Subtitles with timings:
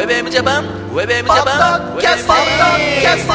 [0.00, 3.34] Web M Japan Web M Japan Cast Cast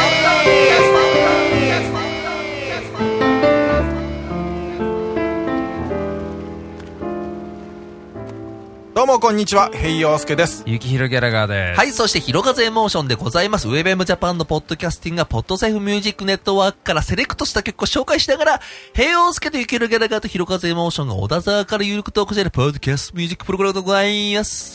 [8.95, 10.63] どうもこんにちは、ヘイヨースケです。
[10.65, 11.77] ゆきひろギャラガーです。
[11.77, 13.67] はい、そして、ひろかぜエモーションでございます。
[13.67, 18.61] Web M Japan のポッドキャスティングが、 Podsafe Music Network からセレクトした曲を紹介しながら、
[18.95, 24.73] 平洋介とゆきひろギャラガーとひろかぜエモーションが小田沢からゆるくトークしている podcast music program でございます。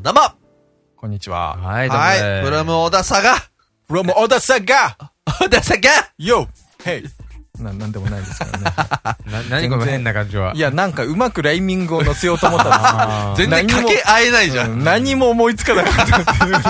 [0.00, 0.39] どうも
[1.00, 1.56] こんにちは。
[1.56, 3.34] はい、どうもはねい、ブラム小田佐賀
[3.88, 6.46] from 小田さが小田佐賀 Yo!
[6.84, 7.08] Hey!
[7.58, 8.64] な、なんでもないですからね。
[9.32, 10.52] な、何この変な感じは？
[10.54, 14.64] いや、なんかうまくライミングを乗せようと思ったんですあー全然掛け合えないじゃ。
[14.64, 14.72] よ。
[14.72, 16.60] うんん何も思いつかなかったっていうね。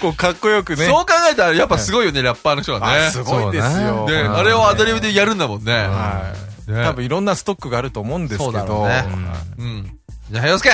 [0.00, 0.86] こう、かっこよくね。
[0.86, 3.06] そう考えたらやっぱすごいよね、ラッパーの人はね。
[3.06, 4.04] あすごいですよ。
[4.08, 5.72] で、うんあれをアドリブでやるんだもんね。
[5.72, 6.32] は
[6.66, 6.72] い。
[6.72, 8.82] ね多分いろんなストックがあると思うんですけそうだろど。
[8.82, 9.04] うね
[9.58, 9.98] うんうん。
[10.30, 10.70] じゃあ、平洋介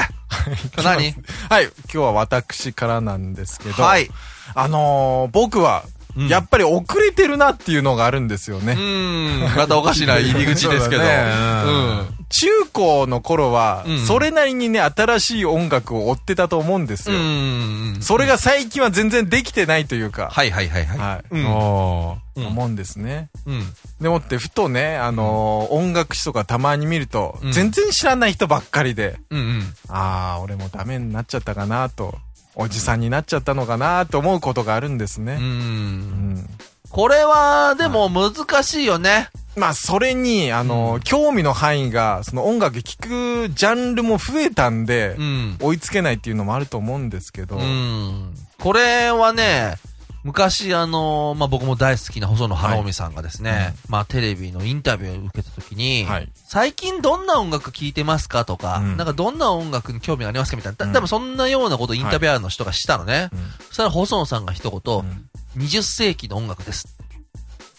[0.83, 1.15] 何？
[1.49, 1.65] はい。
[1.65, 3.83] 今日は私からなんですけど。
[3.83, 4.09] はい。
[4.55, 5.85] あのー、僕は、
[6.17, 8.73] うんやっぱり遅れてるなっていうのがあるんですよね。
[8.73, 9.57] うーん。
[9.57, 11.03] またおかしな入り口ですけど。
[11.07, 17.19] そうだね中高の頃はうん、それなりにね、新しい音楽を追ってたと思うんですうよ。
[17.21, 17.99] ん。
[18.01, 21.45] それが最近は全然できてないというか、はいはいはいはい。
[21.45, 22.21] 思
[22.67, 23.31] うんですね。
[23.47, 23.63] うん。
[24.01, 29.75] でもって、ふとね、あのー音楽誌とかたまに見ると、うん全然知らない人ばっかりで、うんうん。
[29.89, 32.17] ああ、俺もダメになっちゃったかなと、
[32.55, 35.25] おじさんになっちゃったのかなと思うことがあるんですう。
[35.25, 35.35] ね。
[35.35, 36.47] うんん。
[36.91, 39.29] これは、でも難しいよね。
[39.57, 45.57] まあ、それに、あのー興味の範囲が、その音楽聴くジャンルも増えたんで、うん。
[45.61, 48.35] 追いつけないっていうのもあると思うんですけど、うん。
[48.59, 49.75] これはね、
[50.23, 56.29] 昔あの、まあ、僕も大好きな細野晴臣さんがですね、まあ、テレビのインタビューを受けた時に、はい。
[56.35, 58.97] 最近どんな音楽聴いてますかとか、うん。
[58.99, 60.93] なんかどんな音楽に興味がありますかみたいな、たうん。
[60.93, 63.31] 多分そんなようなことをインタビュアーの人がしたのね。
[63.33, 63.39] うん。
[63.69, 65.29] そしたら細野さんが一言、うん。
[65.57, 67.00] 20世紀の音楽です。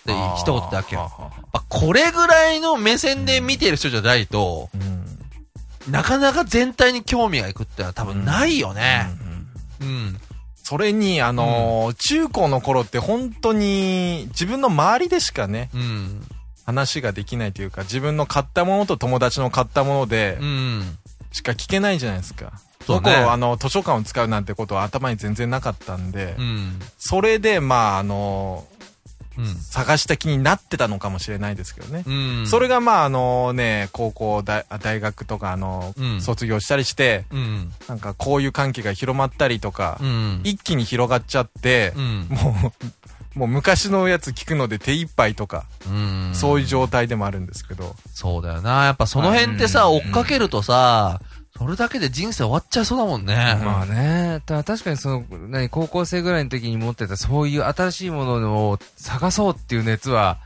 [0.02, 1.10] って一言だけあ
[1.70, 5.02] これぐらいの目線で見てる人じゃないと、うん
[5.90, 9.08] なかなか全体に興味がいくってのは多分ないよね。
[9.82, 10.18] うんうん。
[10.56, 16.22] それに、あのー中高の頃って本当に自分の周りでしかね、うん。
[16.66, 20.98] 話ができないというか、自分の買ったものと友達の買ったものでうん。
[21.32, 22.54] しか聞けないじゃないですか。
[22.86, 26.80] そうねその頃、あの、図書館を使うなんてことは頭に全然なかったんで、うん。
[26.98, 28.66] それで、まあ、あの
[29.70, 32.04] 探した気になってたのかもしれないですけどね。
[32.06, 32.12] う
[32.44, 32.48] ん。
[32.48, 37.72] それが、まあ、あのね、高校大、大学とか、あのうん卒業したりして、うん。
[37.88, 40.42] なんかこういう関係が広まったりとか、うん。
[40.44, 42.28] 一気に広がっちゃって、うん。
[42.30, 42.72] も
[43.36, 46.32] う、 もう昔のやつ聞くので手一杯とか、うん。
[46.34, 47.96] そういう状態でもあるんですけど。
[48.14, 48.86] そうだよな。
[48.86, 51.22] やっぱその辺ってさ、うん追っかけるとさ、
[51.58, 53.36] それだけで人生終わっちゃいそうだもんね。
[53.64, 60.40] まあね、た確かにその、何、高校生ぐらいの時に持ってたそういう新しいものを探そうっていう熱は、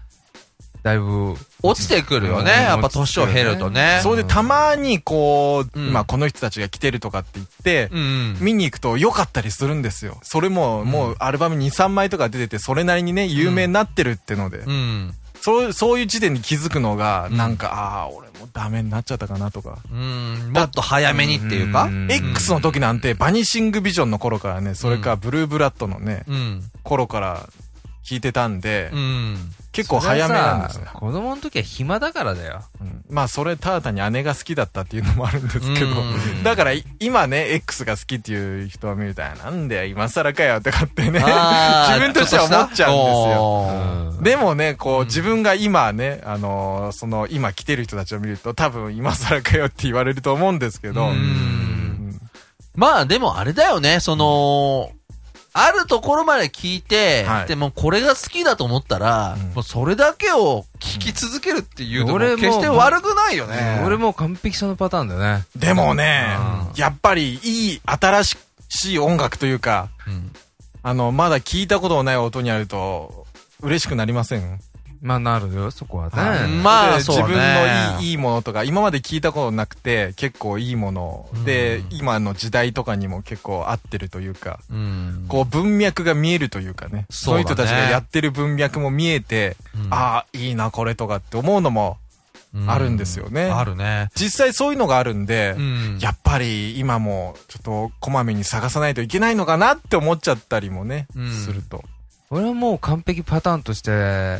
[0.85, 2.51] だいぶ、落ちてくるよね。
[2.51, 4.01] うんやっぱ年を経るとね。
[4.03, 8.37] それでたまにこう、うんまあこの人たちが来てるとかって言って、うん。
[8.39, 10.19] 見に行くと良かったりするんですよ。
[10.21, 15.13] それも、もうアルバム2、3枚とか出てて、それなりにね、有名になってるってので、うん。
[15.41, 19.79] そう、そういう時点に気づくのが、うんなんか、ああ、俺もダメになっちゃったかなとか。
[19.91, 20.51] うん。
[20.53, 21.83] もっと早めにっていうか？
[21.83, 26.63] うん X の時なんて、バニシングビジョンの頃からね、それかブルーブラッドのね、うん。
[26.83, 27.49] 頃から
[28.03, 29.37] 聞いてたんで、うん。
[29.71, 30.85] 結構早めなんですね。
[30.93, 32.63] 子供の時は暇だからだよ。
[32.79, 39.51] うんまあそれただ単に姉が好きだったっていうのもあるんですけどうん、だからい今ね、X が好きっていう人を見ると、あな。
[39.51, 41.19] んだよ、今更かよ、とかってね、
[41.89, 44.23] 自分としては思っちゃうんですよ。
[44.23, 45.05] でもね、こう、うん。
[45.05, 51.11] 自分が今ね、あのーその、今来てる人たちを見ると、多分今更かよって言われると思うんですけど、
[52.75, 54.91] まあでもあれだよね、その、
[55.57, 57.47] あるところまで聞いて、はい。
[57.47, 59.53] でもこれが好きだと思ったら、うん。
[59.53, 63.81] もうそれだけを聞き続けるっていうのも俺も決して悪くないよね。
[63.85, 65.45] 俺もう完璧そのパターンだよね。
[65.55, 66.35] でもね、
[66.75, 68.37] うやっぱりいい、新し
[68.95, 70.33] い音楽というか、うん。
[70.83, 73.25] あの、まだ聞いたことのない音にあると、
[73.61, 74.59] 嬉しくなりません？
[75.05, 76.49] まあなるよ、そこははい。
[76.49, 76.63] ね。
[76.63, 77.21] まあそうね。
[77.27, 81.29] で自分のいいいいものとか、今まで聞いたことなくて、結構いいもの。
[81.45, 81.97] で、うん。
[81.97, 85.25] 今の時代とかにも結構合ってるというか、うん。
[85.27, 87.41] こう文脈が見えるというかね、そうだね。
[87.41, 89.93] いう人たちがやってる文脈も見えて、うん。
[89.93, 91.97] ああ、いいな、これとかって思うのも、
[92.55, 92.71] うん。
[92.71, 93.43] あるんですよね。
[93.43, 94.09] あるね。
[94.15, 95.99] 実際そういうのがあるんで、うん。
[96.01, 101.31] やっぱり今もちょっとこまめに探さないといけないのかなって思っちゃったりもね、うん。
[101.31, 101.83] すると。
[102.31, 103.93] 俺はもう完璧パターンとして、う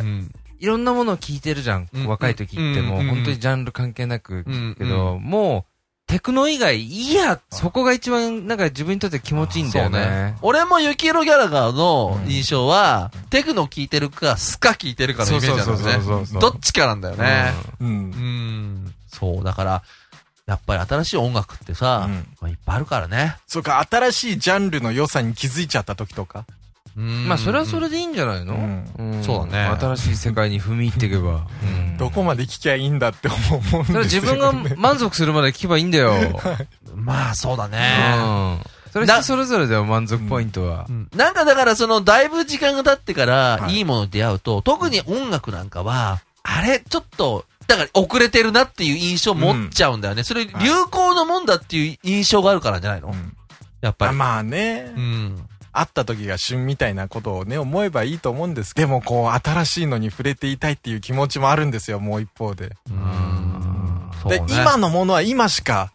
[0.04, 1.90] んいろんなものを聞いてるじゃん。
[1.94, 5.66] うん若い時ってもううん本当にジャンル関係なくうんけど、も
[6.08, 10.38] テクノ以外、いいや、そこが一番、なんか自分にとって気持ちいいんだよね。
[10.44, 16.40] 俺もユキエロギャラガーの印象は、テクノ聴いてるか、スカ聴いてるかのイメージなんだそうそうそうそうそうよね。
[16.42, 17.54] どっちかなんだよね。
[17.82, 17.92] うんう。
[17.92, 18.94] ん。
[19.08, 19.84] そう、だから、
[20.46, 23.38] やっぱり新しい音楽ってさ、うんまあ、いっぱいあるからね。
[23.48, 26.46] それか、新しいジャンルの良さに気づいちゃった時とか。
[26.98, 28.54] うんまあ、それはそれでいいんじゃないの？
[28.54, 31.46] うんんそうだね新しい世界に踏み入っていけば。
[31.64, 36.12] うんどこまで聞きゃいいんだって思うもんですよ、それは自分が満足するまで聞けばいいんだよ。
[36.94, 37.78] まあ、そうだうね。
[37.80, 38.60] ん。
[38.92, 40.92] それ人それぞれだよ、満足ポイントはう。
[40.92, 50.24] んなんかだからその、だいぶ時間が経ってから、はいいいものに出会うと、特に音楽なんかは、あれ、ちょっと、だから遅れてるなっていう印象を持っちゃうんだよね。
[50.24, 50.52] それ、流
[50.92, 53.36] 行のもんだっていう印象があるからじゃないの、うん
[53.80, 54.10] やっぱり。
[54.10, 55.48] あまあね、うん。
[55.80, 62.72] 会った時が旬みたいなことをね、思えばいいと思うんですでもこう、新しいのに触れていたいっていう気持ちもあるんですよ、もう一方で。
[64.28, 65.92] でね、今のものは今しか、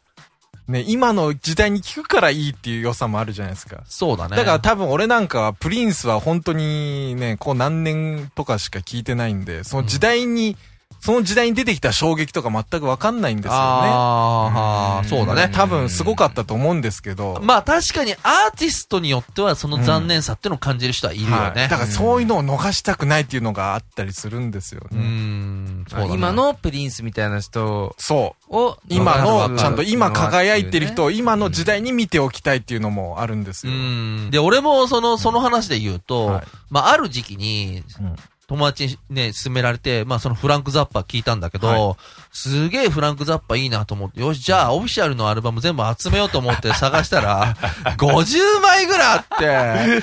[0.71, 3.83] ね、今の時代に聞くからいいっていう良さもあるじゃないですか。
[3.87, 4.37] そうだね。
[4.37, 10.57] だから多分俺なんかはプリンスは本当にね、こう何年とかしか聞いてないんで、その時代に、
[11.01, 13.59] その時代に出てきた衝撃とか全くわかんないんですよね。
[13.59, 15.51] あーあー、そうだね。
[15.53, 17.41] 多分すごかったと思うんですけど。
[17.43, 21.37] まあ確かにアーティストによってはその残念さっていうのを感じる人はいるよね。
[21.37, 25.01] はいだからそういうのを逃したくないっていうのがあったりするんですようね。
[25.03, 25.85] ん。
[25.89, 28.57] そうだね今のプリンスみたいな人そう。
[28.57, 33.77] を、今の、ちゃんと今輝いてる人をわ今の時代に見ておきたいっていうのもあるんですうよ。
[33.77, 34.31] ん。
[34.31, 38.17] で、俺もその、その話で言うと、はいまあある時期に、うん
[38.51, 41.97] 友達にね、勧められて、まあそのフランク・ザッパー聞いたんだけど、は
[42.33, 47.55] すげえフランク・ザッパーいいなと思って、よし、じゃあオフィシャルのアルバム全部集めようと思って探したら、
[47.97, 49.39] 50枚ぐらいあっ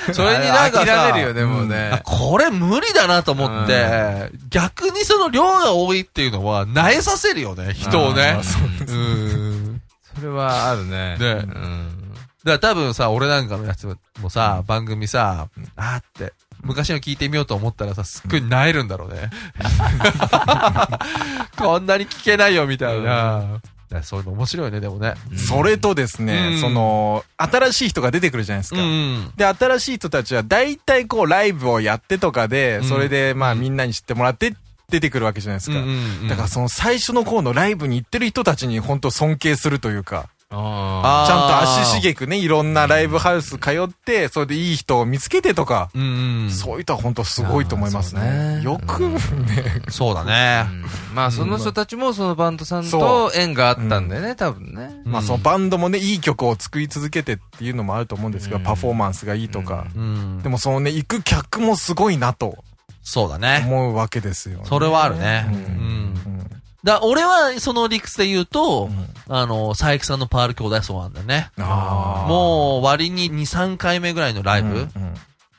[0.06, 2.00] て、それになんかさ、諦めるよね、ね。
[2.04, 8.40] これ無理だなと思って、逆にその量が多いっていうのは、萎えさせるよね、人をね。
[10.14, 11.18] それはあるね。
[11.18, 12.14] ねうん。
[12.44, 19.30] だから多分さ、俺なんかのやつもさ、番組さ、あーって、昔の聞いてみようと思ったらさ、すっごい萎えるんだろうね。
[21.56, 23.60] こんなに聞けないよ、みたいな。
[24.02, 25.14] そういうの面白いよね、でもね。
[25.36, 28.80] それとですね、うんその、新しい人が出てくるじゃないですか。
[28.82, 29.32] ん。
[29.36, 34.54] で、新しい人たちは大体こうライブをやってとかで、うんそれでまあみんなに知ってもらって
[34.90, 35.78] 出てくるわけじゃないですか。
[36.28, 46.50] だからその最初の頃のライブに行ってる人たちに本当尊敬するというか、あちゃんと足しげくね、いろんなライブハウス通って、それでいい人を見つけてとか、うんうん。
[46.50, 48.56] そういう人は本当すごいと思いますね。
[48.56, 49.18] ねよくね、
[49.90, 50.64] そうだね。
[50.70, 55.02] うんまあ、その人たちもそのバンドさんそと縁があったんだよね、多分ね。
[55.04, 59.86] まあそのバンドもね、いい曲を作り続けてっていうのもあると思うんですけど、うんパフォーマンスがいいとか。
[59.94, 60.40] うん。
[60.42, 62.64] でもそのね、行く客もすごいなと
[63.02, 63.64] そうだね。
[63.66, 64.64] 思うわけですよね。
[64.66, 65.46] それはあるね。
[65.50, 65.64] ううんん。
[66.26, 66.37] うん
[66.88, 71.50] だ俺はその理屈で言うと、うんあの、佐伯さんのパール兄弟はそうなんだよね。
[72.28, 74.88] もう割に2、3回目ぐらいのライブ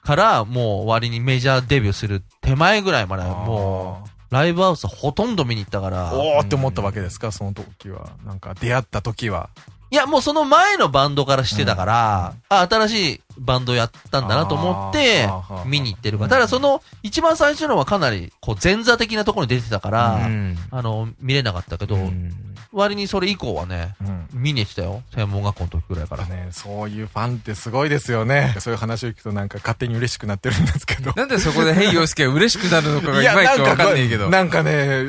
[0.03, 8.09] から、もう割にメジャーデビューする手前ぐらいまで、もう、ライブハウスほとんど見に行ったから、おーって思ったわけですか、その時は。
[8.25, 9.49] なんか出会った時は。
[9.91, 15.27] いや、もうその前のバンドからしてたから、あ、新しいバンドやったんだなと思って
[15.65, 16.29] 見に行ってるから。
[16.29, 24.27] ただその、一番最初のはかなり、こう、前座的なところに出てたから、うんあの、見れなかったけど、うん割にそれ以降はね、うん。
[24.31, 25.01] 見に行ってたよ。
[25.15, 26.25] 専門学校の時ぐらいから。
[26.25, 28.55] ね、そういうファンってすごいですよね。
[28.59, 31.11] そういう話を聞くとなんか勝手に嬉しくなってるんですけど。
[31.15, 34.29] なんでそこでヘイヨウスケが嬉しくなるのかがいまいちわかんねえけど。
[34.29, 35.03] なんかね、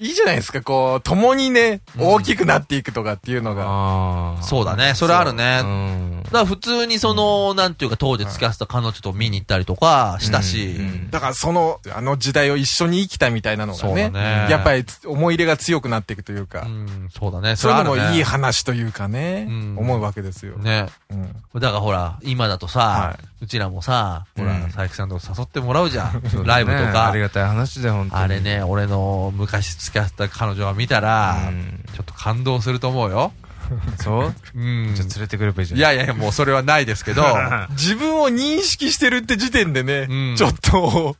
[0.00, 4.42] いいじゃないですか、こう、共にね、大きくなっていくとかっていうのが。
[4.42, 4.94] そうだね。
[4.94, 5.60] それあるね。
[5.62, 6.22] うん。
[6.24, 14.10] だから普通にその、なんていうか当時付き合ってた彼女と見に行ったりとかしたし、うんだからその、あの時代を一緒に生きたみたいなのがね、
[14.48, 17.56] やっぱり思い入れが強くなっていくというか、うん、そうだね。
[17.56, 20.56] そういうのもれあるねいい話というかね、うん思うわけですよ。
[20.56, 20.86] ね。
[21.10, 26.22] うんだからほら、今だとさ、はうちらもさ、ほら、うん佐伯さんとか誘ってもらうじゃん。
[26.44, 27.20] ライブとかあり。
[27.20, 28.22] がたい話で、本当に。
[28.22, 33.32] あれね、俺の昔付き合ってた彼女が見たら、うんちょっと感動すると思うよ。
[34.00, 34.34] そう？
[34.54, 34.94] うん。
[34.94, 35.78] じゃあ連れてくればいいじゃん。
[35.78, 37.24] いやいや、もうそれはないですけど、
[37.72, 41.16] 自分を認識してるって時点でね、うんちょっと、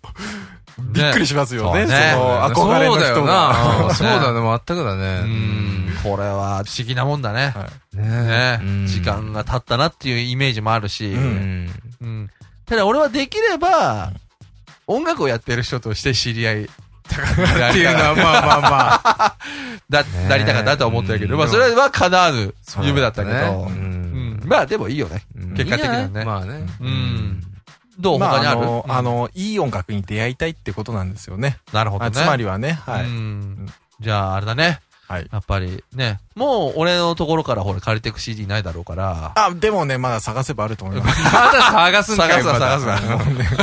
[0.78, 2.18] びっくりしますよね、そうねそ
[2.66, 3.86] の憧れの人そうだよが。
[3.88, 3.94] な。
[3.94, 5.20] そうだね、全くだうね。
[5.22, 7.52] ん、これは不思議なもんだね。
[7.54, 11.24] はいね、うん時間が経ったなっていうイメージもあるし、ううん
[11.66, 11.70] ん。
[12.00, 12.30] うん
[12.64, 14.12] ただ俺はできれば、
[14.86, 16.70] 音楽をやってる人として知り合い
[17.10, 19.36] たかっていうのは、 まあまあまあ。
[19.88, 23.68] だ、ねなりたかったとは思ったけど、うんまあそれは叶わぬ夢だったけど、
[24.46, 25.22] まあでもいいよね。
[25.36, 26.24] うん結果的にはね。
[26.24, 26.66] まあね。
[26.80, 27.42] うん。
[27.98, 31.58] どうまあ、他にある、あの、いい音楽に出会いたいってことなんですよね。
[31.72, 32.08] なるほどね。
[32.08, 33.04] あつまりはね、はい。
[33.04, 33.66] うん。
[34.00, 34.80] じゃあ、あれだね。
[35.10, 35.28] はい。
[35.32, 39.32] やっぱりね、もう俺のところからほら借りてく CD ないだろうから。
[39.34, 41.20] あ、でもね、まだ探せばあると思います。
[41.34, 43.06] まだ探すんか探すわよまだ探す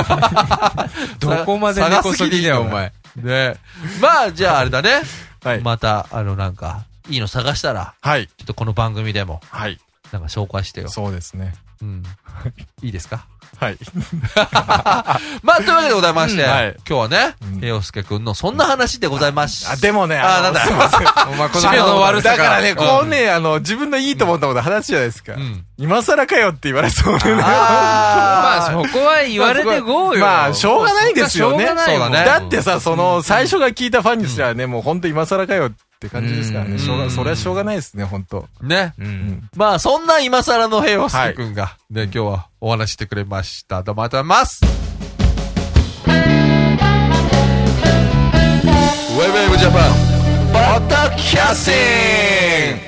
[0.03, 0.89] わ。
[1.37, 2.91] どこまで根こそぎだよ、お前。
[3.23, 3.55] ね。
[4.01, 5.01] まあ、じゃああれだね。
[5.43, 5.61] はい。
[5.61, 8.27] また、あのなんか、いいの探したら、はい。
[8.27, 9.79] ちょっとこの番組でも、はい。
[10.11, 10.89] なんか紹介してよ。
[10.89, 11.53] そうですね。
[11.81, 12.03] うん。
[12.81, 13.27] いいですか？
[13.59, 13.77] はい。
[15.43, 19.69] まあ、というわけでございまして、うんはい今日はねう、ん平介くんのそんな話でございます。
[19.71, 20.61] あ、でもね、のあなんだ？
[20.61, 21.07] すいません。
[21.31, 22.37] お前、この世の悪さが。
[22.37, 25.37] だからね、うんこうね、あの、自分のいいと思ったこと話じゃないですかう。
[25.37, 25.63] ん。
[25.77, 27.35] 今更かよって言われそうでね。
[27.35, 30.25] まあ、あそこは言われてこうよ。
[30.25, 31.67] まあ、しょうがないですよね。
[31.67, 36.79] そうだねだってさ、その、最初が聞いたファンにすらね、もう本当今更かよって感じですからうんね。
[36.79, 38.93] しょうが、うんそれはしょうがないですね、本当ーね。
[38.99, 39.03] う。
[39.03, 39.49] うんん。
[39.55, 43.83] まあ、そんな今更の平介くんが、ね、今日はお話ししてくれました。
[43.83, 44.61] どうもありがとうございます。
[49.17, 49.91] ウェブウェブジャパン、
[50.53, 52.87] ポッドキャスティング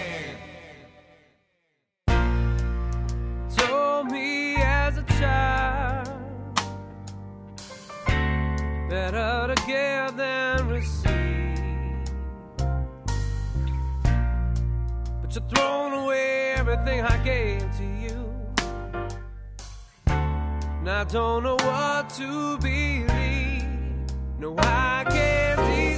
[8.89, 10.38] better to
[15.39, 18.33] But you're away everything I gave to you.
[20.07, 23.63] And I don't know what to believe.
[24.37, 25.88] No, I can't decide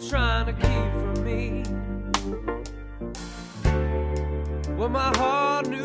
[0.00, 1.62] trying to keep from me.
[4.76, 5.83] What my heart knew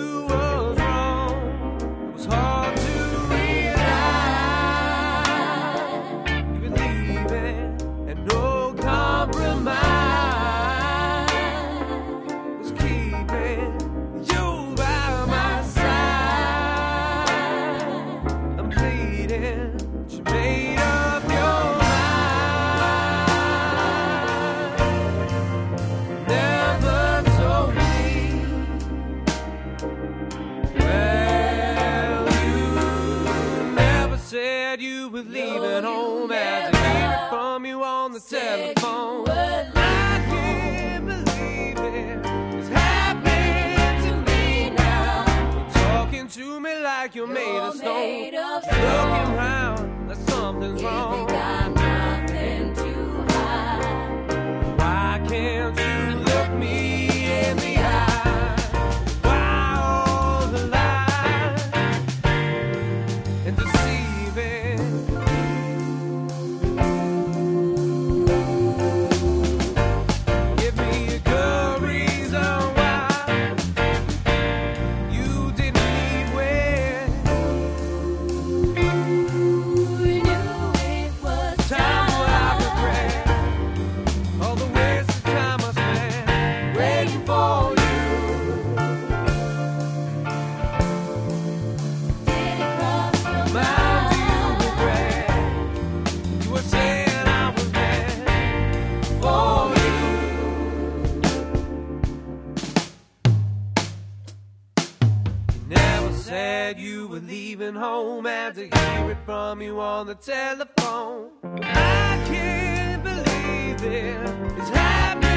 [110.21, 111.31] telephone.
[111.61, 114.17] I can't believe it.
[114.57, 115.28] It's happening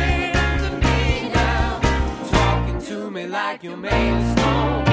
[2.93, 4.85] to me like you're made of stone.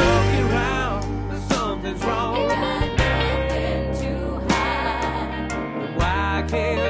[0.00, 1.02] Looking around,
[1.50, 2.50] something's wrong.
[2.50, 4.12] And got nothing to
[4.54, 5.96] hide.
[5.98, 6.81] Why can't